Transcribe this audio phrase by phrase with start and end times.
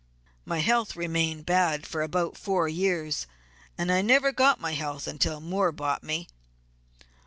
[0.45, 3.27] My health remained bad for about four years,
[3.77, 6.27] and I never got my health until Moore bought me.